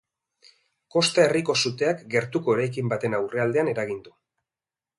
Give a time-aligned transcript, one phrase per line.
[0.95, 4.19] Kosta herriko suteak gertuko eraikin baten aurrealdean eragin du.